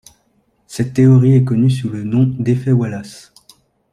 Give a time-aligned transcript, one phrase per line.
[0.65, 3.31] Cette théorie est connue sous le nom d'effet Wallace.